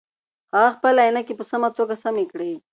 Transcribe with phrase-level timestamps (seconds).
[0.53, 2.53] هغه خپلې عینکې په سمه توګه سمې کړې.